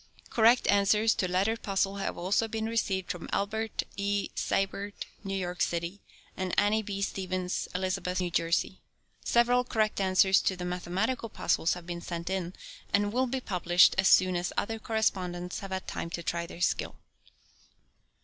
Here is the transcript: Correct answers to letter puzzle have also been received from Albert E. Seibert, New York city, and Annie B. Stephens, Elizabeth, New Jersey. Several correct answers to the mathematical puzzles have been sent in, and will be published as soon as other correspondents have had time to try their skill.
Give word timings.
Correct 0.31 0.65
answers 0.67 1.13
to 1.13 1.27
letter 1.27 1.55
puzzle 1.55 1.97
have 1.97 2.17
also 2.17 2.47
been 2.47 2.65
received 2.65 3.11
from 3.11 3.29
Albert 3.31 3.83
E. 3.97 4.29
Seibert, 4.33 5.05
New 5.23 5.35
York 5.35 5.61
city, 5.61 6.01
and 6.35 6.59
Annie 6.59 6.81
B. 6.81 7.03
Stephens, 7.03 7.67
Elizabeth, 7.75 8.19
New 8.19 8.31
Jersey. 8.31 8.81
Several 9.23 9.63
correct 9.63 10.01
answers 10.01 10.41
to 10.41 10.57
the 10.57 10.65
mathematical 10.65 11.29
puzzles 11.29 11.75
have 11.75 11.85
been 11.85 12.01
sent 12.01 12.31
in, 12.31 12.55
and 12.91 13.13
will 13.13 13.27
be 13.27 13.39
published 13.41 13.93
as 13.99 14.07
soon 14.07 14.35
as 14.35 14.51
other 14.57 14.79
correspondents 14.79 15.59
have 15.59 15.69
had 15.69 15.85
time 15.87 16.09
to 16.09 16.23
try 16.23 16.47
their 16.47 16.61
skill. 16.61 16.95